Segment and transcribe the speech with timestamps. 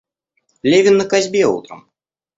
[0.63, 1.91] Левин на косьбе утром.